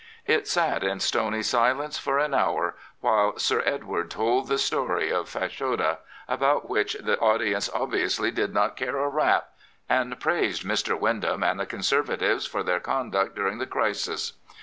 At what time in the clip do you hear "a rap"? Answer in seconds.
8.97-9.49